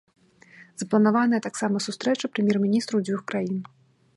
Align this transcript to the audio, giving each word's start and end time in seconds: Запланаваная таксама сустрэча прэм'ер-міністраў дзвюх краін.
Запланаваная 0.81 1.39
таксама 1.47 1.81
сустрэча 1.89 2.31
прэм'ер-міністраў 2.33 3.05
дзвюх 3.07 3.21
краін. 3.33 3.61